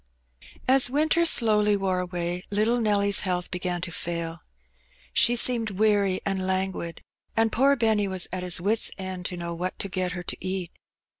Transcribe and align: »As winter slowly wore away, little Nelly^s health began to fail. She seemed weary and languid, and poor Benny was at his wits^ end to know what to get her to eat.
»As 0.75 0.89
winter 0.89 1.27
slowly 1.27 1.77
wore 1.77 1.99
away, 1.99 2.41
little 2.49 2.79
Nelly^s 2.79 3.19
health 3.21 3.51
began 3.51 3.81
to 3.81 3.91
fail. 3.91 4.39
She 5.13 5.35
seemed 5.35 5.69
weary 5.69 6.19
and 6.25 6.47
languid, 6.47 7.03
and 7.37 7.51
poor 7.51 7.75
Benny 7.75 8.07
was 8.07 8.27
at 8.33 8.41
his 8.41 8.57
wits^ 8.57 8.89
end 8.97 9.27
to 9.27 9.37
know 9.37 9.53
what 9.53 9.77
to 9.77 9.87
get 9.89 10.13
her 10.13 10.23
to 10.23 10.35
eat. 10.43 10.71